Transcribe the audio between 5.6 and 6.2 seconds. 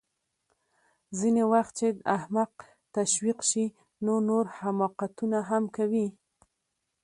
کوي